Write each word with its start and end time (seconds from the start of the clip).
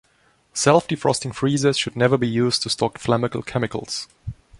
Self-defrosting 0.55 1.35
freezers 1.35 1.77
should 1.77 1.95
never 1.95 2.17
be 2.17 2.27
used 2.27 2.63
to 2.63 2.71
store 2.71 2.89
flammable 2.93 3.45
chemicals. 3.45 4.07